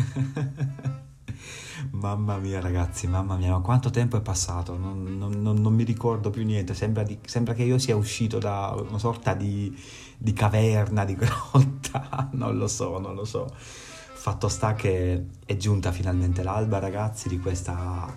mamma 1.92 2.38
mia 2.38 2.60
ragazzi, 2.60 3.06
mamma 3.06 3.36
mia, 3.36 3.52
ma 3.52 3.60
quanto 3.60 3.90
tempo 3.90 4.16
è 4.16 4.20
passato? 4.20 4.76
Non, 4.76 5.02
non, 5.18 5.40
non, 5.40 5.56
non 5.56 5.74
mi 5.74 5.84
ricordo 5.84 6.30
più 6.30 6.44
niente, 6.44 6.74
sembra, 6.74 7.02
di, 7.02 7.18
sembra, 7.24 7.54
che 7.54 7.62
io 7.62 7.78
sia 7.78 7.96
uscito 7.96 8.38
da 8.38 8.74
una 8.76 8.98
sorta 8.98 9.34
di, 9.34 9.76
di 10.16 10.32
caverna, 10.32 11.04
di 11.04 11.14
grotta, 11.16 12.28
non 12.32 12.56
lo 12.56 12.66
so, 12.66 12.98
non 12.98 13.14
lo 13.14 13.24
so. 13.24 13.48
Fatto 13.54 14.48
sta 14.48 14.74
che 14.74 15.26
è 15.46 15.56
giunta 15.56 15.92
finalmente 15.92 16.42
l'alba 16.42 16.78
ragazzi 16.78 17.28
di 17.28 17.38
questa, 17.38 18.14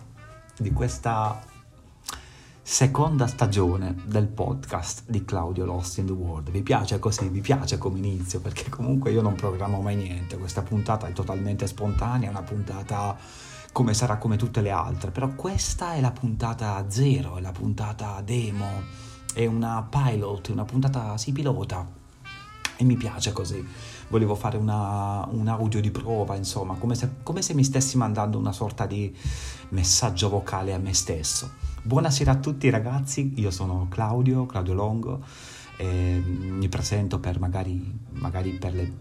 di 0.58 0.72
questa 0.72 1.42
seconda 2.66 3.28
stagione 3.28 3.94
del 4.06 4.28
podcast 4.28 5.04
di 5.08 5.26
Claudio 5.26 5.66
Lost 5.66 5.98
in 5.98 6.06
the 6.06 6.14
World. 6.14 6.50
Vi 6.50 6.64
piace 6.64 6.98
così? 6.98 7.28
Vi 7.28 7.42
piace 7.42 7.78
come 7.78 7.98
inizio? 7.98 8.40
Perché 8.40 8.70
comunque 8.70 9.12
io 9.12 9.22
non 9.22 9.36
programmo 9.36 9.82
mai 9.82 9.98
niente, 9.98 10.38
questa 10.38 10.62
puntata 10.62 11.06
è 11.06 11.12
totalmente 11.12 11.68
spontanea, 11.68 12.30
è 12.30 12.32
una 12.32 12.42
puntata 12.42 13.18
come 13.74 13.94
sarà 13.94 14.18
come 14.18 14.38
tutte 14.38 14.62
le 14.62 14.72
altre, 14.72 15.12
però 15.12 15.36
questa 15.36 15.96
è 15.96 16.00
la 16.00 16.12
puntata 16.12 16.86
zero, 16.88 17.36
è 17.36 17.42
la 17.42 17.52
puntata 17.52 18.22
demo, 18.22 18.82
è 19.34 19.46
una 19.46 19.86
pilot, 19.88 20.48
una 20.48 20.64
puntata 20.64 21.18
si 21.18 21.34
pilota 21.34 21.86
e 22.78 22.84
mi 22.86 22.96
piace 22.96 23.34
così. 23.34 23.64
Volevo 24.08 24.36
fare 24.36 24.56
una, 24.56 25.28
un 25.30 25.50
audio 25.50 25.82
di 25.82 25.92
prova, 25.92 26.36
insomma, 26.36 26.76
come 26.76 26.96
se, 26.96 27.16
come 27.24 27.42
se 27.42 27.54
mi 27.54 27.64
stessi 27.66 27.98
mandando 27.98 28.38
una 28.38 28.54
sorta 28.54 28.86
di 28.86 29.14
messaggio 29.70 30.30
vocale 30.30 30.74
a 30.74 30.78
me 30.78 30.94
stesso. 30.94 31.73
Buonasera 31.86 32.32
a 32.32 32.36
tutti 32.38 32.70
ragazzi, 32.70 33.34
io 33.36 33.52
sono 33.52 33.88
Claudio, 33.90 34.46
Claudio 34.46 34.74
Longo, 34.74 35.20
mi 35.80 36.70
presento 36.70 37.20
per 37.20 37.42
magari, 37.42 38.00
magari 38.12 38.52
per 38.52 38.74
le 38.74 38.94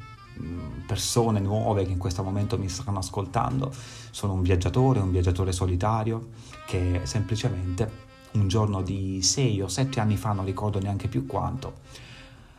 mm, 0.42 0.80
persone 0.84 1.38
nuove 1.38 1.84
che 1.84 1.92
in 1.92 1.98
questo 1.98 2.24
momento 2.24 2.58
mi 2.58 2.68
stanno 2.68 2.98
ascoltando. 2.98 3.72
Sono 4.10 4.32
un 4.32 4.42
viaggiatore, 4.42 4.98
un 4.98 5.12
viaggiatore 5.12 5.52
solitario 5.52 6.30
che 6.66 7.02
semplicemente 7.04 7.88
un 8.32 8.48
giorno 8.48 8.82
di 8.82 9.22
6 9.22 9.62
o 9.62 9.68
7 9.68 10.00
anni 10.00 10.16
fa, 10.16 10.32
non 10.32 10.44
ricordo 10.44 10.80
neanche 10.80 11.06
più 11.06 11.24
quanto, 11.24 11.74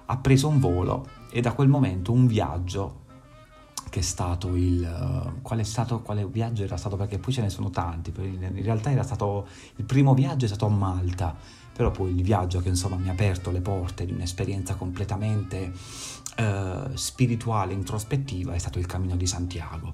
ha 0.06 0.16
preso 0.16 0.48
un 0.48 0.58
volo 0.62 1.06
e 1.32 1.42
da 1.42 1.52
quel 1.52 1.68
momento 1.68 2.14
un 2.14 2.28
viaggio 2.28 3.02
che 3.94 4.00
è 4.00 4.02
stato 4.02 4.56
il... 4.56 4.82
Uh, 4.82 5.44
qual 5.44 5.60
è 5.60 5.64
stato, 5.64 6.02
quale 6.02 6.26
viaggio 6.26 6.64
era 6.64 6.78
stato? 6.78 6.96
Perché 6.96 7.20
poi 7.20 7.32
ce 7.32 7.42
ne 7.42 7.50
sono 7.52 7.70
tanti, 7.70 8.12
in 8.18 8.64
realtà 8.64 8.90
era 8.90 9.04
stato... 9.04 9.46
Il 9.76 9.86
primo 9.86 10.16
viaggio 10.16 10.46
è 10.46 10.48
stato 10.48 10.66
a 10.66 10.70
Malta, 10.70 11.36
però 11.72 11.92
poi 11.92 12.16
il 12.16 12.24
viaggio 12.24 12.60
che 12.60 12.70
insomma 12.70 12.96
mi 12.96 13.10
ha 13.10 13.12
aperto 13.12 13.52
le 13.52 13.62
porte 13.62 14.08
di 14.08 14.12
un'esperienza 14.12 14.74
completamente 14.74 15.72
uh, 16.40 16.96
spirituale, 16.96 17.74
introspettiva, 17.74 18.56
è 18.56 18.58
stato 18.58 18.80
il 18.80 18.88
Cammino 18.88 19.16
di 19.16 19.28
Santiago. 19.28 19.94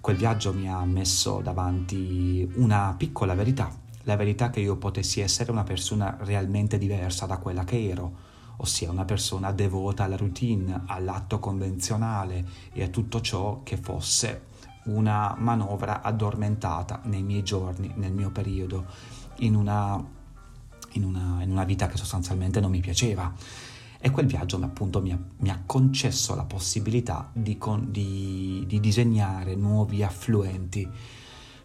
Quel 0.00 0.16
viaggio 0.16 0.54
mi 0.54 0.66
ha 0.70 0.82
messo 0.86 1.42
davanti 1.42 2.50
una 2.54 2.94
piccola 2.96 3.34
verità, 3.34 3.70
la 4.04 4.16
verità 4.16 4.48
che 4.48 4.60
io 4.60 4.76
potessi 4.76 5.20
essere 5.20 5.50
una 5.50 5.64
persona 5.64 6.16
realmente 6.20 6.78
diversa 6.78 7.26
da 7.26 7.36
quella 7.36 7.64
che 7.64 7.90
ero, 7.90 8.26
ossia 8.58 8.90
una 8.90 9.04
persona 9.04 9.52
devota 9.52 10.04
alla 10.04 10.16
routine, 10.16 10.82
all'atto 10.86 11.38
convenzionale 11.38 12.46
e 12.72 12.82
a 12.82 12.88
tutto 12.88 13.20
ciò 13.20 13.62
che 13.62 13.76
fosse 13.76 14.46
una 14.84 15.34
manovra 15.38 16.02
addormentata 16.02 17.00
nei 17.04 17.22
miei 17.22 17.42
giorni, 17.42 17.92
nel 17.96 18.12
mio 18.12 18.30
periodo, 18.30 18.86
in 19.38 19.54
una, 19.54 20.02
in 20.92 21.04
una, 21.04 21.42
in 21.42 21.50
una 21.50 21.64
vita 21.64 21.86
che 21.86 21.96
sostanzialmente 21.96 22.60
non 22.60 22.70
mi 22.70 22.80
piaceva. 22.80 23.32
E 24.00 24.10
quel 24.10 24.26
viaggio 24.26 24.56
appunto 24.62 25.02
mi 25.02 25.12
ha, 25.12 25.18
mi 25.38 25.50
ha 25.50 25.62
concesso 25.66 26.34
la 26.34 26.44
possibilità 26.44 27.30
di, 27.32 27.58
con, 27.58 27.90
di, 27.90 28.64
di, 28.66 28.78
disegnare 28.78 29.56
nuovi 29.56 30.04
affluenti 30.04 30.88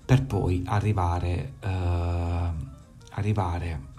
per 0.04 0.26
poi 0.26 0.64
arrivare, 0.66 1.54
uh, 1.64 1.68
arrivare 3.12 3.92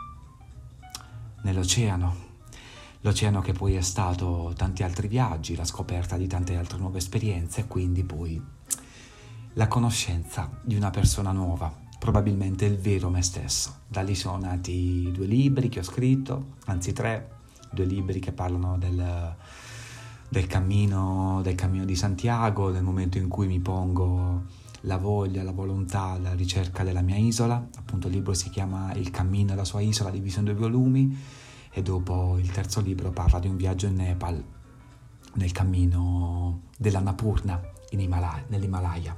nell'oceano 1.43 2.33
l'oceano 3.05 3.43
che 3.43 3.53
poi 3.53 3.75
è 3.75 3.83
stato 3.83 4.53
tanti 4.57 4.83
altri 4.83 5.09
viaggi, 5.09 5.55
la 5.55 5.67
scoperta 5.67 6.17
di 6.17 6.27
tante 6.27 6.57
altre 6.57 6.79
nuove 6.79 6.99
esperienze 6.99 7.61
e 7.61 7.67
quindi 7.67 8.03
poi 8.03 8.43
la 9.55 9.69
conoscenza 9.69 10.51
di 10.63 10.75
una 10.75 10.89
persona 10.89 11.31
nuova, 11.31 11.73
probabilmente 11.99 12.65
il 12.65 12.79
vero 12.79 13.11
me 13.11 13.23
stesso. 13.23 13.81
Da 13.87 14.01
lì 14.01 14.15
sono 14.15 14.39
nati 14.39 15.11
due 15.13 15.27
libri 15.27 15.69
che 15.69 15.81
ho 15.81 15.83
scritto, 15.83 16.55
anzi 16.65 16.95
tre, 16.95 17.33
due 17.71 17.85
libri 17.85 18.21
che 18.21 18.33
parlano 18.33 18.79
del, 18.79 19.37
del, 20.31 20.47
cammino, 20.47 21.41
del 21.43 21.57
cammino 21.57 21.85
di 21.85 21.97
Santiago, 21.97 22.71
del 22.71 22.83
momento 22.83 23.19
in 23.19 23.29
cui 23.29 23.47
mi 23.47 23.61
pongo 23.61 24.45
la 24.81 24.97
voglia, 24.97 25.43
la 25.43 25.53
volontà, 25.53 26.19
la 26.19 26.33
ricerca 26.33 26.83
della 26.83 27.03
mia 27.03 27.17
isola. 27.17 27.63
Appunto 27.77 28.07
il 28.07 28.15
libro 28.15 28.33
si 28.33 28.49
chiama 28.49 28.95
Il 28.95 29.11
cammino 29.11 29.53
alla 29.53 29.65
sua 29.65 29.83
isola, 29.83 30.09
diviso 30.09 30.39
in 30.39 30.47
due 30.47 30.55
volumi 30.55 31.43
e 31.75 31.83
dopo 31.83 32.39
il 32.39 32.51
terzo 32.53 32.81
libro 32.81 33.11
parla 33.11 33.41
di 33.41 33.49
un 33.49 33.57
viaggio 33.57 33.87
in 33.87 33.97
Nepal 33.97 34.43
nel 35.35 35.51
cammino 35.51 36.63
dell'Annapurna 36.79 37.61
Himalaya, 37.91 38.45
nell'Himalaya. 38.47 39.17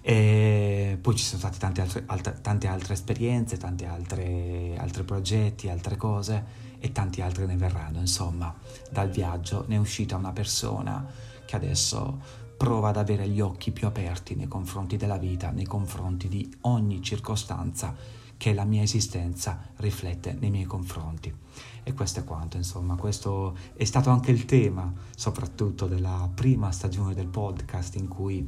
E 0.00 0.98
poi 1.00 1.16
ci 1.16 1.24
sono 1.24 1.38
state 1.38 1.58
tante 1.58 1.80
altre, 1.82 2.04
altre, 2.06 2.40
tante 2.40 2.66
altre 2.66 2.94
esperienze, 2.94 3.58
tanti 3.58 3.84
altri 3.84 5.04
progetti, 5.04 5.68
altre 5.68 5.96
cose 5.96 6.44
e 6.78 6.92
tanti 6.92 7.20
altri 7.20 7.44
ne 7.44 7.56
verranno. 7.56 7.98
Insomma, 7.98 8.54
dal 8.90 9.10
viaggio 9.10 9.64
ne 9.68 9.74
è 9.74 9.78
uscita 9.78 10.16
una 10.16 10.32
persona 10.32 11.06
che 11.44 11.56
adesso 11.56 12.44
prova 12.56 12.88
ad 12.88 12.96
avere 12.96 13.28
gli 13.28 13.40
occhi 13.40 13.70
più 13.70 13.86
aperti 13.86 14.34
nei 14.34 14.48
confronti 14.48 14.96
della 14.96 15.18
vita, 15.18 15.50
nei 15.50 15.66
confronti 15.66 16.28
di 16.28 16.50
ogni 16.62 17.02
circostanza 17.02 17.94
che 18.36 18.52
la 18.52 18.64
mia 18.64 18.82
esistenza 18.82 19.70
riflette 19.76 20.36
nei 20.38 20.50
miei 20.50 20.64
confronti. 20.64 21.34
E 21.82 21.92
questo 21.92 22.20
è 22.20 22.24
quanto, 22.24 22.56
insomma, 22.56 22.96
questo 22.96 23.56
è 23.74 23.84
stato 23.84 24.10
anche 24.10 24.30
il 24.30 24.44
tema, 24.44 24.92
soprattutto 25.14 25.86
della 25.86 26.28
prima 26.34 26.72
stagione 26.72 27.14
del 27.14 27.28
podcast 27.28 27.94
in 27.96 28.08
cui 28.08 28.46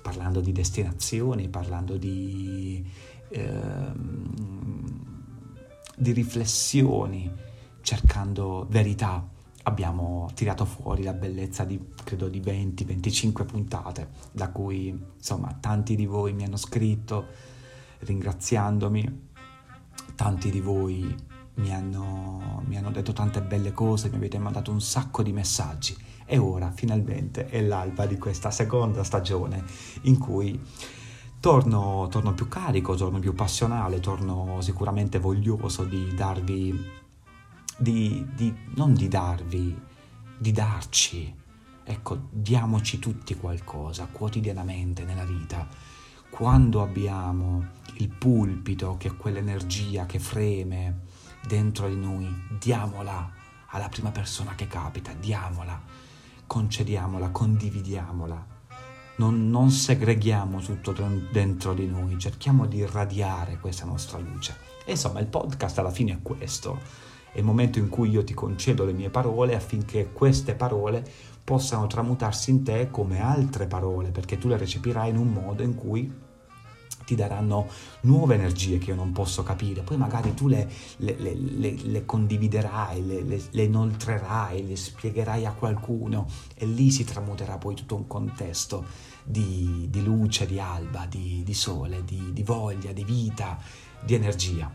parlando 0.00 0.40
di 0.40 0.52
destinazioni, 0.52 1.48
parlando 1.48 1.96
di, 1.96 2.84
ehm, 3.28 4.34
di 5.96 6.12
riflessioni, 6.12 7.30
cercando 7.82 8.66
verità, 8.70 9.28
abbiamo 9.64 10.30
tirato 10.34 10.64
fuori 10.64 11.02
la 11.02 11.12
bellezza 11.12 11.64
di 11.64 11.78
credo 12.02 12.28
di 12.28 12.40
20-25 12.40 13.44
puntate, 13.44 14.08
da 14.32 14.50
cui 14.50 14.88
insomma 14.88 15.56
tanti 15.60 15.96
di 15.96 16.06
voi 16.06 16.32
mi 16.32 16.44
hanno 16.44 16.56
scritto 16.56 17.26
ringraziandomi. 18.00 19.28
Tanti 20.14 20.50
di 20.50 20.60
voi 20.60 21.16
mi 21.54 21.72
hanno, 21.74 22.62
mi 22.66 22.76
hanno 22.76 22.90
detto 22.90 23.12
tante 23.12 23.42
belle 23.42 23.72
cose, 23.72 24.08
mi 24.10 24.16
avete 24.16 24.38
mandato 24.38 24.70
un 24.70 24.80
sacco 24.80 25.22
di 25.22 25.32
messaggi. 25.32 25.96
E 26.26 26.38
ora 26.38 26.70
finalmente 26.70 27.46
è 27.46 27.60
l'alba 27.60 28.06
di 28.06 28.16
questa 28.16 28.50
seconda 28.50 29.02
stagione 29.02 29.64
in 30.02 30.18
cui 30.18 30.58
torno, 31.40 32.06
torno 32.10 32.34
più 32.34 32.46
carico, 32.48 32.94
torno 32.94 33.18
più 33.18 33.34
passionale, 33.34 33.98
torno 33.98 34.60
sicuramente 34.60 35.18
voglioso 35.18 35.84
di 35.84 36.14
darvi, 36.14 36.90
di, 37.76 38.26
di, 38.34 38.54
non 38.76 38.94
di 38.94 39.08
darvi, 39.08 39.80
di 40.38 40.52
darci, 40.52 41.34
ecco, 41.82 42.28
diamoci 42.30 42.98
tutti 42.98 43.34
qualcosa 43.36 44.06
quotidianamente 44.10 45.04
nella 45.04 45.24
vita. 45.24 45.66
Quando 46.30 46.80
abbiamo 46.80 47.78
il 48.02 48.08
pulpito, 48.08 48.96
che 48.98 49.08
è 49.08 49.16
quell'energia 49.16 50.06
che 50.06 50.18
freme 50.18 51.00
dentro 51.46 51.88
di 51.88 51.96
noi, 51.96 52.28
diamola 52.58 53.32
alla 53.68 53.88
prima 53.88 54.10
persona 54.10 54.54
che 54.54 54.66
capita, 54.66 55.12
diamola, 55.12 55.80
concediamola, 56.46 57.28
condividiamola. 57.30 58.58
Non, 59.16 59.50
non 59.50 59.70
segreghiamo 59.70 60.60
tutto 60.60 60.94
dentro 61.30 61.74
di 61.74 61.86
noi, 61.86 62.18
cerchiamo 62.18 62.66
di 62.66 62.78
irradiare 62.78 63.58
questa 63.58 63.84
nostra 63.84 64.18
luce. 64.18 64.56
E 64.86 64.92
insomma, 64.92 65.20
il 65.20 65.26
podcast 65.26 65.78
alla 65.78 65.90
fine 65.90 66.12
è 66.12 66.22
questo. 66.22 66.80
È 67.30 67.38
il 67.38 67.44
momento 67.44 67.78
in 67.78 67.90
cui 67.90 68.08
io 68.08 68.24
ti 68.24 68.32
concedo 68.32 68.84
le 68.84 68.92
mie 68.92 69.10
parole 69.10 69.54
affinché 69.54 70.10
queste 70.12 70.54
parole 70.54 71.04
possano 71.44 71.86
tramutarsi 71.86 72.50
in 72.50 72.64
te 72.64 72.88
come 72.90 73.20
altre 73.20 73.66
parole, 73.66 74.10
perché 74.10 74.38
tu 74.38 74.48
le 74.48 74.56
recepirai 74.56 75.10
in 75.10 75.18
un 75.18 75.28
modo 75.28 75.62
in 75.62 75.74
cui 75.74 76.28
ti 77.10 77.16
daranno 77.16 77.66
nuove 78.02 78.36
energie 78.36 78.78
che 78.78 78.90
io 78.90 78.94
non 78.94 79.10
posso 79.10 79.42
capire, 79.42 79.82
poi 79.82 79.96
magari 79.96 80.32
tu 80.32 80.46
le, 80.46 80.70
le, 80.98 81.16
le, 81.18 81.74
le 81.82 82.04
condividerai, 82.04 83.50
le, 83.50 83.62
inoltrerai, 83.62 84.64
le 84.64 84.76
spiegherai 84.76 85.44
a 85.44 85.52
qualcuno 85.52 86.28
e 86.54 86.66
lì 86.66 86.92
si 86.92 87.02
tramuterà 87.02 87.58
poi 87.58 87.74
tutto 87.74 87.96
un 87.96 88.06
contesto 88.06 88.84
di, 89.24 89.88
di 89.90 90.04
luce, 90.04 90.46
di 90.46 90.60
alba, 90.60 91.06
di, 91.06 91.42
di 91.44 91.54
sole, 91.54 92.04
di, 92.04 92.32
di 92.32 92.44
voglia, 92.44 92.92
di 92.92 93.02
vita, 93.02 93.58
di 94.00 94.14
energia. 94.14 94.70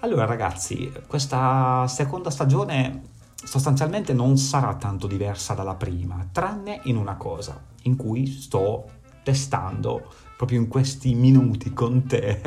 Allora 0.00 0.24
ragazzi, 0.24 0.90
questa 1.06 1.86
seconda 1.86 2.30
stagione 2.30 3.16
sostanzialmente 3.34 4.14
non 4.14 4.38
sarà 4.38 4.74
tanto 4.76 5.06
diversa 5.06 5.52
dalla 5.52 5.74
prima, 5.74 6.26
tranne 6.32 6.80
in 6.84 6.96
una 6.96 7.16
cosa, 7.16 7.62
in 7.82 7.96
cui 7.96 8.26
sto 8.26 8.88
testando 9.22 10.27
proprio 10.38 10.60
in 10.60 10.68
questi 10.68 11.14
minuti 11.14 11.72
con 11.72 12.06
te 12.06 12.40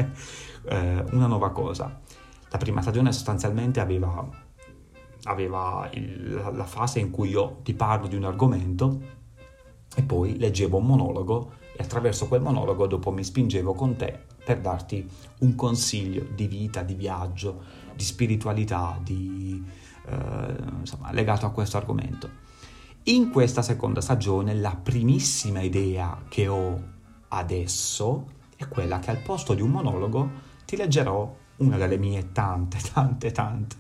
eh, 0.64 1.04
una 1.12 1.28
nuova 1.28 1.52
cosa. 1.52 2.00
La 2.50 2.58
prima 2.58 2.82
stagione 2.82 3.12
sostanzialmente 3.12 3.82
aveva, 3.82 4.30
aveva 5.24 5.90
il, 5.92 6.36
la, 6.36 6.52
la 6.52 6.64
fase 6.64 7.00
in 7.00 7.12
cui 7.12 7.32
io 7.32 7.60
ti 7.64 7.74
parlo 7.74 8.08
di 8.08 8.16
un 8.16 8.24
argomento 8.24 8.98
e 9.94 10.04
poi 10.04 10.38
leggevo 10.38 10.78
un 10.78 10.86
monologo 10.86 11.52
e 11.76 11.84
attraverso 11.84 12.30
quel 12.30 12.40
monologo 12.40 12.88
dopo 12.88 13.12
mi 13.12 13.26
spingevo 13.26 13.74
con 13.74 13.98
te 13.98 14.18
per 14.42 14.62
darti 14.62 15.06
un 15.40 15.54
consiglio 15.56 16.26
di 16.34 16.48
vita, 16.48 16.84
di 16.84 16.94
viaggio, 16.94 17.62
di 17.94 18.04
spiritualità, 18.06 18.98
di, 19.04 19.62
eh, 20.06 20.56
insomma, 20.80 21.12
legato 21.12 21.46
a 21.46 21.50
questo 21.50 21.76
argomento. 21.76 22.30
In 23.04 23.32
questa 23.32 23.62
seconda 23.62 24.00
stagione 24.00 24.56
la 24.56 24.80
primissima 24.82 25.60
idea 25.60 26.24
che 26.30 26.48
ho 26.48 27.00
adesso 27.34 28.40
è 28.56 28.68
quella 28.68 29.00
che 29.00 29.10
al 29.10 29.22
posto 29.22 29.54
di 29.54 29.62
un 29.62 29.72
monologo 29.72 30.30
ti 30.66 30.76
leggerò 30.76 31.36
una 31.58 31.78
delle 31.78 31.98
mie 31.98 32.32
tante, 32.32 32.78
tante, 32.94 33.32
tante, 33.32 33.76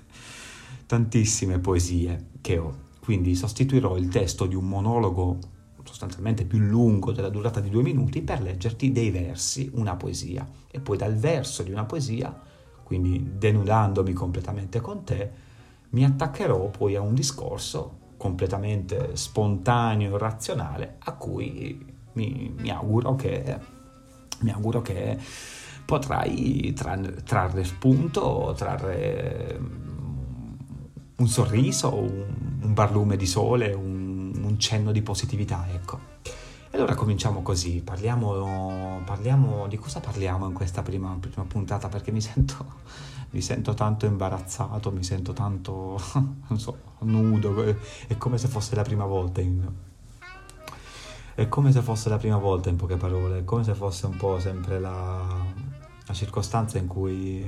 tantissime 0.85 1.59
poesie 1.59 2.29
che 2.41 2.57
ho. 2.57 2.89
Quindi 2.99 3.35
sostituirò 3.35 3.97
il 3.97 4.09
testo 4.09 4.45
di 4.45 4.55
un 4.55 4.67
monologo 4.67 5.37
sostanzialmente 5.83 6.45
più 6.45 6.59
lungo 6.59 7.11
della 7.11 7.29
durata 7.29 7.59
di 7.59 7.69
due 7.69 7.81
minuti 7.81 8.21
per 8.21 8.41
leggerti 8.41 8.91
dei 8.91 9.09
versi, 9.09 9.69
una 9.73 9.95
poesia. 9.95 10.47
E 10.69 10.79
poi 10.79 10.97
dal 10.97 11.15
verso 11.15 11.63
di 11.63 11.71
una 11.71 11.85
poesia, 11.85 12.39
quindi 12.83 13.33
denudandomi 13.37 14.13
completamente 14.13 14.79
con 14.79 15.03
te, 15.03 15.31
mi 15.89 16.05
attaccherò 16.05 16.69
poi 16.69 16.95
a 16.95 17.01
un 17.01 17.13
discorso 17.13 17.99
completamente 18.17 19.15
spontaneo 19.15 20.15
e 20.15 20.19
razionale 20.19 20.95
a 20.99 21.13
cui 21.13 21.90
mi, 22.13 22.53
mi, 22.57 22.69
auguro 22.69 23.15
che, 23.15 23.59
mi 24.39 24.51
auguro 24.51 24.81
che 24.81 25.17
potrai 25.85 26.73
trarre, 26.73 27.23
trarre 27.23 27.63
spunto, 27.63 28.53
trarre 28.55 29.59
mm, 29.59 30.53
un 31.17 31.27
sorriso, 31.27 31.93
un, 31.93 32.59
un 32.61 32.73
barlume 32.73 33.17
di 33.17 33.25
sole, 33.25 33.73
un, 33.73 34.31
un, 34.41 34.59
cenno 34.59 34.91
di 34.91 35.01
positività, 35.01 35.65
ecco. 35.73 36.09
E 36.69 36.77
allora 36.77 36.95
cominciamo 36.95 37.41
così, 37.41 37.81
parliamo, 37.81 39.01
parliamo 39.03 39.67
di 39.67 39.77
cosa 39.77 39.99
parliamo 39.99 40.47
in 40.47 40.53
questa 40.53 40.81
prima, 40.81 41.17
prima 41.19 41.43
puntata 41.45 41.89
perché 41.89 42.13
mi 42.13 42.21
sento, 42.21 42.65
mi 43.31 43.41
sento 43.41 43.73
tanto 43.73 44.05
imbarazzato, 44.05 44.91
mi 44.91 45.03
sento 45.03 45.33
tanto, 45.33 45.99
non 46.47 46.57
so, 46.57 46.77
nudo, 46.99 47.75
è 48.07 48.15
come 48.17 48.37
se 48.37 48.47
fosse 48.47 48.75
la 48.75 48.83
prima 48.83 49.03
volta. 49.03 49.41
In, 49.41 49.69
è 51.41 51.49
come 51.49 51.71
se 51.71 51.81
fosse 51.81 52.09
la 52.09 52.17
prima 52.17 52.37
volta 52.37 52.69
in 52.69 52.75
poche 52.75 52.97
parole, 52.97 53.39
è 53.39 53.43
come 53.43 53.63
se 53.63 53.73
fosse 53.73 54.05
un 54.05 54.15
po' 54.15 54.39
sempre 54.39 54.79
la, 54.79 55.43
la 56.05 56.13
circostanza 56.13 56.77
in 56.77 56.87
cui, 56.87 57.43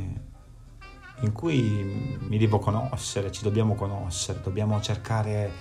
in 1.22 1.32
cui 1.32 2.18
mi 2.20 2.38
devo 2.38 2.60
conoscere, 2.60 3.32
ci 3.32 3.44
dobbiamo 3.44 3.76
conoscere, 3.76 4.42
dobbiamo 4.42 4.82
cercare, 4.82 5.52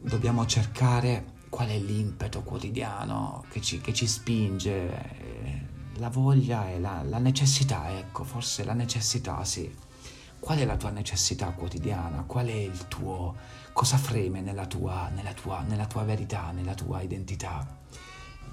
dobbiamo 0.00 0.46
cercare 0.46 1.36
qual 1.50 1.68
è 1.68 1.78
l'impeto 1.78 2.42
quotidiano 2.42 3.44
che 3.50 3.60
ci, 3.60 3.80
che 3.80 3.92
ci 3.92 4.06
spinge, 4.06 5.66
la 5.96 6.08
voglia 6.08 6.70
e 6.70 6.80
la, 6.80 7.02
la 7.02 7.18
necessità, 7.18 7.90
ecco, 7.98 8.24
forse 8.24 8.64
la 8.64 8.74
necessità, 8.74 9.44
sì. 9.44 9.86
Qual 10.40 10.58
è 10.58 10.64
la 10.64 10.76
tua 10.76 10.90
necessità 10.90 11.50
quotidiana? 11.50 12.22
Qual 12.22 12.46
è 12.46 12.52
il 12.52 12.88
tuo... 12.88 13.34
cosa 13.72 13.96
freme 13.96 14.40
nella 14.40 14.66
tua, 14.66 15.08
nella 15.08 15.32
tua, 15.32 15.62
nella 15.62 15.86
tua 15.86 16.04
verità, 16.04 16.50
nella 16.52 16.74
tua 16.74 17.02
identità? 17.02 17.66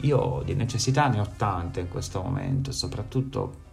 Io 0.01 0.41
di 0.43 0.53
necessità 0.55 1.07
ne 1.07 1.19
ho 1.19 1.29
tante 1.37 1.79
in 1.79 1.89
questo 1.89 2.21
momento, 2.21 2.71
soprattutto 2.71 3.63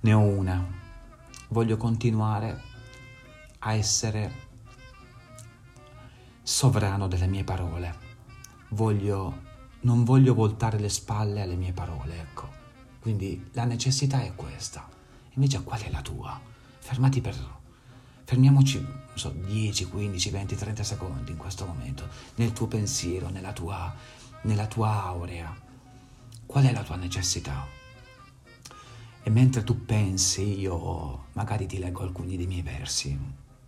ne 0.00 0.12
ho 0.12 0.20
una. 0.20 0.82
Voglio 1.48 1.76
continuare 1.76 2.60
a 3.60 3.72
essere 3.72 4.42
sovrano 6.42 7.08
delle 7.08 7.26
mie 7.26 7.44
parole. 7.44 7.96
Voglio, 8.70 9.40
non 9.80 10.04
voglio 10.04 10.34
voltare 10.34 10.78
le 10.78 10.90
spalle 10.90 11.40
alle 11.40 11.56
mie 11.56 11.72
parole, 11.72 12.20
ecco. 12.20 12.48
Quindi 13.00 13.50
la 13.52 13.64
necessità 13.64 14.20
è 14.22 14.34
questa. 14.34 14.86
Invece 15.34 15.62
qual 15.62 15.80
è 15.80 15.90
la 15.90 16.02
tua? 16.02 16.52
Fermati 16.84 17.22
per... 17.22 17.34
Fermiamoci, 18.24 18.78
non 18.80 19.12
so, 19.14 19.30
10, 19.30 19.86
15, 19.86 20.30
20, 20.30 20.54
30 20.54 20.82
secondi 20.82 21.30
in 21.30 21.36
questo 21.38 21.64
momento, 21.64 22.08
nel 22.34 22.52
tuo 22.52 22.66
pensiero, 22.66 23.30
nella 23.30 23.52
tua 23.52 23.94
nella 24.44 24.66
tua 24.66 25.04
aurea, 25.04 25.54
qual 26.46 26.64
è 26.64 26.72
la 26.72 26.82
tua 26.82 26.96
necessità? 26.96 27.66
E 29.22 29.30
mentre 29.30 29.64
tu 29.64 29.86
pensi, 29.86 30.60
io 30.60 31.26
magari 31.32 31.66
ti 31.66 31.78
leggo 31.78 32.02
alcuni 32.02 32.36
dei 32.36 32.46
miei 32.46 32.60
versi, 32.60 33.18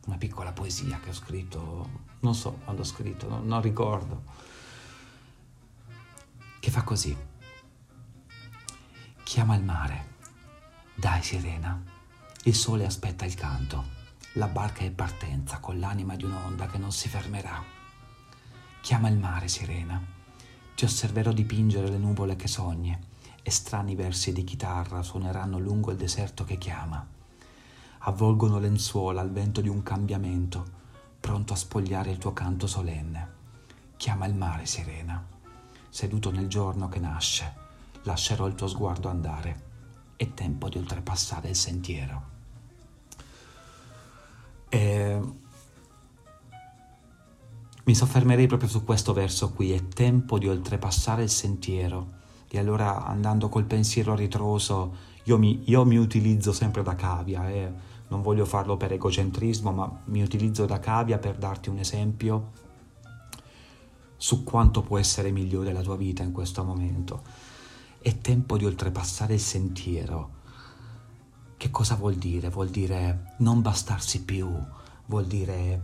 una 0.05 0.19
piccola 0.19 0.53
poesia 0.53 1.01
che 1.01 1.11
ho 1.11 1.15
scritto, 1.15 1.89
non 2.21 2.35
so 2.35 2.59
quando 2.65 2.83
ho 2.83 2.85
scritto, 2.85 3.29
non, 3.29 3.47
non 3.47 3.63
ricordo, 3.63 4.25
che 6.61 6.71
fa 6.71 6.83
così. 6.83 7.17
Chiama 9.23 9.57
il 9.57 9.65
mare, 9.65 10.05
dai 10.95 11.23
sirena, 11.23 11.83
il 12.47 12.55
sole 12.55 12.87
aspetta 12.87 13.25
il 13.25 13.35
canto, 13.35 13.87
la 14.35 14.47
barca 14.47 14.85
è 14.85 14.91
partenza 14.93 15.59
con 15.59 15.81
l'anima 15.81 16.15
di 16.15 16.23
un'onda 16.23 16.69
che 16.69 16.79
non 16.79 16.93
si 16.93 17.09
fermerà. 17.09 17.61
Chiama 18.81 19.09
il 19.09 19.19
mare, 19.19 19.49
sirena, 19.49 20.01
ti 20.77 20.85
osserverò 20.85 21.33
dipingere 21.33 21.89
le 21.89 21.99
nuvole 21.99 22.37
che 22.37 22.47
sogni 22.47 22.97
e 23.43 23.51
strani 23.51 23.97
versi 23.97 24.33
di 24.33 24.45
chitarra 24.45 25.03
suoneranno 25.03 25.59
lungo 25.59 25.91
il 25.91 25.97
deserto 25.97 26.45
che 26.45 26.57
chiama. 26.57 27.05
Avvolgono 27.99 28.61
lenzuola 28.61 29.21
al 29.21 29.33
vento 29.33 29.61
di 29.61 29.69
un 29.69 29.83
cambiamento, 29.83 30.65
pronto 31.19 31.53
a 31.53 31.57
spogliare 31.57 32.13
il 32.13 32.19
tuo 32.19 32.33
canto 32.33 32.69
solenne. 32.69 33.29
Chiama 33.97 34.25
il 34.27 34.37
mare, 34.37 34.67
sirena. 34.67 35.21
Seduto 35.89 36.31
nel 36.31 36.47
giorno 36.47 36.89
che 36.89 37.01
nasce, 37.01 37.55
lascerò 38.03 38.47
il 38.47 38.55
tuo 38.55 38.69
sguardo 38.69 39.09
andare. 39.09 39.65
È 40.15 40.33
tempo 40.33 40.69
di 40.69 40.79
oltrepassare 40.79 41.49
il 41.49 41.57
sentiero. 41.57 42.36
E 44.69 45.21
mi 47.85 47.95
soffermerei 47.95 48.49
proprio 48.49 48.69
su 48.69 48.83
questo 48.83 49.13
verso 49.13 49.53
qui, 49.53 49.73
è 49.73 49.87
tempo 49.87 50.39
di 50.39 50.49
oltrepassare 50.49 51.23
il 51.23 51.31
sentiero. 51.31 52.15
E 52.51 52.59
allora 52.59 53.05
andando 53.05 53.49
col 53.49 53.65
pensiero 53.65 54.15
ritroso, 54.15 54.95
io 55.25 55.39
mi, 55.39 55.63
io 55.67 55.85
mi 55.85 55.97
utilizzo 55.97 56.53
sempre 56.53 56.83
da 56.83 56.95
cavia, 56.95 57.49
eh. 57.49 57.73
non 58.09 58.23
voglio 58.23 58.45
farlo 58.45 58.77
per 58.77 58.93
egocentrismo, 58.93 59.73
ma 59.73 60.03
mi 60.07 60.23
utilizzo 60.23 60.65
da 60.65 60.81
cavia 60.81 61.19
per 61.19 61.37
darti 61.37 61.69
un 61.69 61.79
esempio 61.79 62.53
su 64.17 64.43
quanto 64.43 64.83
può 64.83 64.99
essere 64.99 65.31
migliore 65.31 65.73
la 65.73 65.83
tua 65.83 65.97
vita 65.97 66.23
in 66.23 66.33
questo 66.33 66.65
momento. 66.65 67.23
È 68.01 68.19
tempo 68.19 68.57
di 68.57 68.65
oltrepassare 68.65 69.35
il 69.35 69.41
sentiero. 69.41 70.36
Che 71.67 71.73
cosa 71.73 71.97
vuol 71.97 72.15
dire? 72.15 72.49
Vuol 72.49 72.69
dire 72.69 73.33
non 73.39 73.61
bastarsi 73.61 74.23
più, 74.23 74.49
vuol 75.07 75.27
dire 75.27 75.83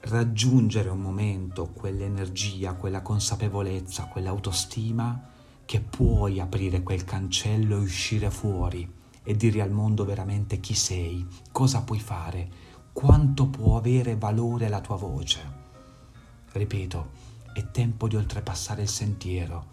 raggiungere 0.00 0.90
un 0.90 1.00
momento, 1.00 1.68
quell'energia, 1.68 2.74
quella 2.74 3.00
consapevolezza, 3.00 4.04
quell'autostima 4.04 5.30
che 5.64 5.80
puoi 5.80 6.40
aprire 6.40 6.82
quel 6.82 7.04
cancello 7.04 7.76
e 7.76 7.80
uscire 7.80 8.30
fuori 8.30 8.86
e 9.22 9.34
dire 9.34 9.62
al 9.62 9.70
mondo 9.70 10.04
veramente 10.04 10.60
chi 10.60 10.74
sei, 10.74 11.26
cosa 11.50 11.80
puoi 11.80 11.98
fare, 11.98 12.46
quanto 12.92 13.46
può 13.46 13.78
avere 13.78 14.14
valore 14.16 14.68
la 14.68 14.82
tua 14.82 14.96
voce. 14.96 15.40
Ripeto, 16.52 17.10
è 17.54 17.70
tempo 17.70 18.08
di 18.08 18.16
oltrepassare 18.16 18.82
il 18.82 18.90
sentiero 18.90 19.66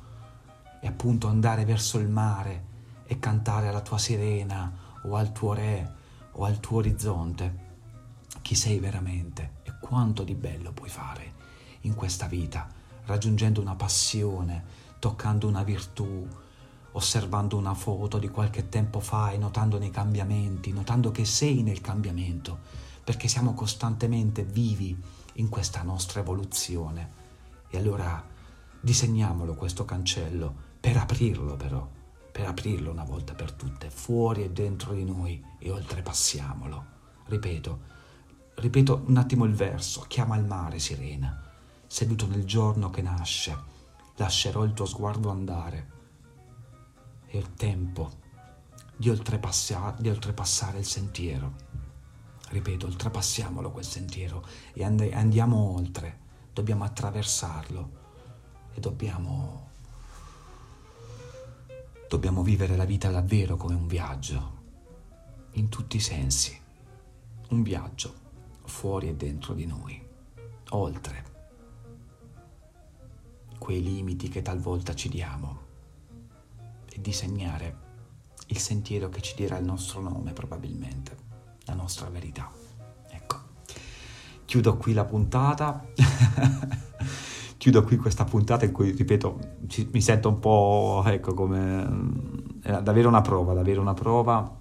e 0.80 0.88
appunto 0.88 1.28
andare 1.28 1.66
verso 1.66 2.00
il 2.00 2.08
mare 2.08 2.72
e 3.06 3.20
cantare 3.20 3.68
alla 3.68 3.82
tua 3.82 3.98
sirena 3.98 4.83
o 5.04 5.16
al 5.16 5.32
tuo 5.32 5.54
re 5.54 5.96
o 6.32 6.46
al 6.46 6.60
tuo 6.60 6.78
orizzonte 6.78 7.72
chi 8.42 8.56
sei 8.56 8.80
veramente 8.80 9.56
e 9.64 9.74
quanto 9.80 10.24
di 10.24 10.36
bello 10.36 10.72
puoi 10.72 10.90
fare 10.90 11.34
in 11.82 11.96
questa 11.96 12.28
vita, 12.28 12.68
raggiungendo 13.06 13.62
una 13.62 13.76
passione, 13.76 14.64
toccando 15.00 15.48
una 15.48 15.64
virtù, 15.64 16.28
osservando 16.92 17.58
una 17.58 17.74
foto 17.74 18.20
di 18.20 18.30
qualche 18.30 18.70
tempo 18.70 19.00
fa 19.00 19.32
e 19.32 19.38
notandone 19.38 19.88
i 19.88 19.92
cambiamenti, 19.92 20.72
notando 20.72 21.12
che 21.12 21.26
sei 21.26 21.62
nel 21.62 21.82
cambiamento, 21.82 22.60
perché 23.04 23.28
siamo 23.28 23.54
costantemente 23.54 24.44
vivi 24.44 24.98
in 25.34 25.50
questa 25.50 25.82
nostra 25.82 26.22
evoluzione. 26.22 27.22
E 27.70 27.78
allora 27.78 28.24
disegniamolo 28.80 29.56
questo 29.56 29.86
cancello 29.86 30.54
per 30.80 30.98
aprirlo 30.98 31.56
però, 31.56 31.88
per 32.34 32.48
aprirlo 32.48 32.92
una 32.92 33.04
volta 33.04 33.36
per 33.36 33.54
tutte, 33.54 33.92
fuori 33.92 34.44
e 34.44 34.50
dentro 34.50 34.94
di 34.94 35.06
noi 35.06 35.42
e 35.60 35.70
oltrepassiamolo. 35.70 36.86
Ripeto, 37.28 37.92
Ripeto 38.56 39.04
un 39.08 39.18
attimo 39.18 39.46
il 39.46 39.54
verso, 39.54 40.06
chiama 40.08 40.38
il 40.38 40.46
mare 40.46 40.80
sirena, 40.80 41.42
seduto 41.88 42.28
nel 42.28 42.46
giorno 42.46 42.90
che 42.90 43.02
nasce, 43.02 43.58
lascerò 44.16 44.64
il 44.64 44.74
tuo 44.74 44.86
sguardo 44.86 45.30
andare. 45.30 45.92
È 47.26 47.36
il 47.36 47.54
tempo 47.56 48.12
di, 48.96 49.10
oltrepassa- 49.10 49.96
di 49.98 50.08
oltrepassare 50.08 50.78
il 50.78 50.86
sentiero. 50.86 51.54
Ripeto, 52.50 52.86
oltrepassiamolo 52.86 53.72
quel 53.72 53.86
sentiero 53.86 54.46
e 54.74 54.84
and- 54.84 55.10
andiamo 55.14 55.58
oltre. 55.58 56.20
Dobbiamo 56.54 56.84
attraversarlo 56.84 57.92
e 58.74 58.80
dobbiamo 58.80 59.72
dobbiamo 62.14 62.44
vivere 62.44 62.76
la 62.76 62.86
vita 62.86 63.10
davvero 63.10 63.58
come 63.58 63.74
un 63.74 63.88
viaggio, 63.88 64.62
in 65.54 65.68
tutti 65.68 65.96
i 65.96 66.00
sensi, 66.00 66.56
un 67.50 67.64
viaggio 67.64 68.14
fuori 68.66 69.08
e 69.08 69.16
dentro 69.16 69.56
di 69.56 69.66
noi, 69.66 70.00
oltre. 70.70 71.32
Quei 73.58 73.82
limiti 73.82 74.30
che 74.30 74.44
talvolta 74.44 74.94
ci 74.94 75.10
diamo. 75.10 75.62
E 76.86 77.02
disegnare 77.02 77.78
il 78.46 78.60
sentiero 78.60 79.10
che 79.10 79.22
ci 79.22 79.34
dirà 79.36 79.58
il 79.58 79.66
nostro 79.66 80.00
nome 80.00 80.34
probabilmente, 80.34 81.18
la 81.66 81.74
nostra 81.74 82.10
verità. 82.10 82.52
Ecco, 83.10 83.38
chiudo 84.46 84.78
qui 84.78 84.94
la 84.94 85.06
puntata. 85.06 85.84
chiudo 87.64 87.82
qui 87.86 87.96
questa 87.96 88.26
puntata 88.26 88.66
in 88.66 88.74
cui, 88.74 88.92
ripeto, 88.92 89.40
ci, 89.68 89.88
mi 89.94 90.02
sento 90.02 90.28
un 90.28 90.40
po', 90.40 91.02
ecco, 91.06 91.34
come... 91.34 92.52
Era 92.62 92.82
davvero 92.82 93.08
una 93.08 93.22
prova, 93.22 93.54
davvero 93.54 93.80
una 93.80 93.94
prova 93.94 94.60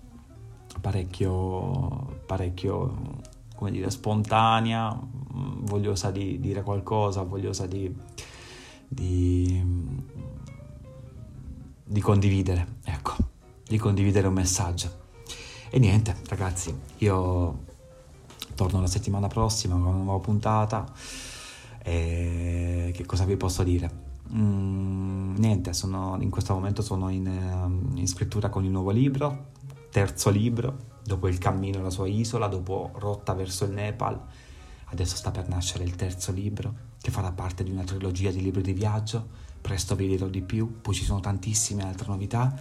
parecchio, 0.81 2.21
parecchio, 2.25 3.21
come 3.57 3.73
dire, 3.73 3.91
spontanea, 3.91 4.97
vogliosa 5.33 6.13
di 6.13 6.39
dire 6.39 6.63
qualcosa, 6.63 7.23
vogliosa 7.23 7.67
di, 7.67 7.93
di, 8.87 9.61
di 11.83 12.01
condividere, 12.01 12.77
ecco, 12.85 13.17
di 13.67 13.79
condividere 13.79 14.29
un 14.29 14.35
messaggio. 14.35 14.91
E 15.71 15.81
niente, 15.81 16.15
ragazzi, 16.29 16.73
io 16.99 17.65
torno 18.55 18.81
la 18.81 18.87
settimana 18.87 19.27
prossima 19.27 19.75
con 19.75 19.87
una 19.87 20.05
nuova 20.05 20.21
puntata. 20.21 20.87
E 21.85 22.93
che 22.95 23.05
cosa 23.05 23.25
vi 23.25 23.37
posso 23.37 23.63
dire? 23.63 24.11
Mm, 24.33 25.35
niente, 25.37 25.73
sono, 25.73 26.17
in 26.21 26.31
questo 26.31 26.55
momento 26.55 26.81
sono 26.81 27.09
in, 27.09 27.27
ehm, 27.27 27.97
in, 27.97 28.07
scrittura 28.07 28.49
con 28.49 28.65
il 28.65 28.71
nuovo 28.71 28.91
libro, 28.91 29.51
terzo 29.91 30.31
libro, 30.31 30.91
dopo 31.05 31.29
il 31.29 31.39
cammino 31.39 31.81
alla 31.81 31.91
sua 31.91 32.07
isola, 32.07 32.47
dopo 32.47 32.93
Rotta 32.95 33.35
verso 33.35 33.65
il 33.65 33.73
Nepal. 33.73 34.21
Adesso 34.87 35.17
sta 35.17 35.31
per 35.31 35.49
nascere 35.49 35.85
il 35.85 35.97
terzo 35.97 36.33
libro, 36.33 36.75
che 37.01 37.11
farà 37.11 37.33
parte 37.33 37.65
di 37.65 37.71
una 37.71 37.83
trilogia 37.83 38.31
di 38.31 38.41
libri 38.41 38.63
di 38.63 38.73
viaggio. 38.73 39.41
Presto 39.61 39.95
vi 39.95 40.07
dirò 40.07 40.27
di 40.27 40.43
più, 40.43 40.81
poi 40.81 40.95
ci 40.95 41.05
sono 41.05 41.21
tantissime 41.21 41.83
altre 41.83 42.09
novità. 42.09 42.55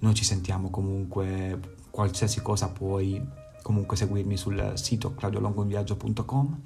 Noi 0.00 0.14
ci 0.14 0.24
sentiamo 0.24 0.70
comunque, 0.70 1.76
qualsiasi 1.90 2.42
cosa 2.42 2.68
puoi 2.68 3.42
comunque 3.62 3.96
seguirmi 3.96 4.36
sul 4.36 4.72
sito 4.74 5.14
claudiolongoinviaggio.com 5.14 6.60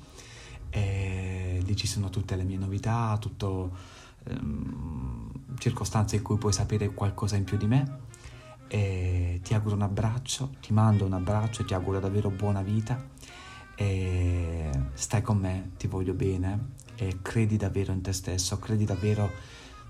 e 0.70 1.60
lì 1.64 1.76
ci 1.76 1.86
sono 1.86 2.10
tutte 2.10 2.36
le 2.36 2.44
mie 2.44 2.58
novità, 2.58 3.16
tutto 3.20 3.70
ehm, 4.24 5.30
circostanze 5.58 6.16
in 6.16 6.22
cui 6.22 6.36
puoi 6.36 6.52
sapere 6.52 6.92
qualcosa 6.94 7.36
in 7.36 7.44
più 7.44 7.56
di 7.56 7.66
me. 7.66 8.06
E 8.68 9.40
ti 9.42 9.54
auguro 9.54 9.74
un 9.74 9.82
abbraccio, 9.82 10.54
ti 10.60 10.72
mando 10.72 11.04
un 11.04 11.14
abbraccio 11.14 11.62
e 11.62 11.64
ti 11.64 11.74
auguro 11.74 12.00
davvero 12.00 12.30
buona 12.30 12.62
vita. 12.62 13.02
E 13.74 14.70
stai 14.94 15.22
con 15.22 15.38
me, 15.38 15.70
ti 15.76 15.86
voglio 15.86 16.12
bene 16.12 16.76
e 16.96 17.18
credi 17.22 17.56
davvero 17.56 17.92
in 17.92 18.02
te 18.02 18.12
stesso, 18.12 18.58
credi 18.58 18.84
davvero 18.84 19.30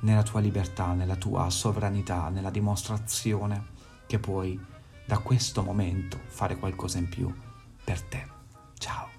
nella 0.01 0.23
tua 0.23 0.41
libertà, 0.41 0.93
nella 0.93 1.17
tua 1.17 1.49
sovranità, 1.51 2.29
nella 2.29 2.51
dimostrazione 2.51 3.77
che 4.07 4.19
puoi 4.19 4.59
da 5.07 5.19
questo 5.19 5.63
momento 5.63 6.19
fare 6.27 6.57
qualcosa 6.57 6.99
in 6.99 7.09
più 7.09 7.33
per 7.83 8.03
te. 8.03 8.27
Ciao. 8.77 9.18